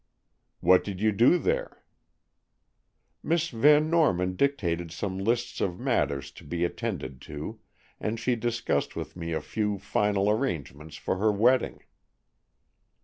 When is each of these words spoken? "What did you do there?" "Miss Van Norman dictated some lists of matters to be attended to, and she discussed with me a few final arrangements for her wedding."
"What 0.61 0.83
did 0.83 0.99
you 0.99 1.11
do 1.11 1.37
there?" 1.37 1.83
"Miss 3.21 3.49
Van 3.49 3.87
Norman 3.91 4.35
dictated 4.35 4.91
some 4.91 5.19
lists 5.19 5.61
of 5.61 5.79
matters 5.79 6.31
to 6.31 6.43
be 6.43 6.63
attended 6.65 7.21
to, 7.29 7.59
and 7.99 8.19
she 8.19 8.35
discussed 8.35 8.95
with 8.95 9.15
me 9.15 9.31
a 9.31 9.41
few 9.41 9.77
final 9.77 10.27
arrangements 10.27 10.95
for 10.95 11.17
her 11.17 11.31
wedding." 11.31 11.83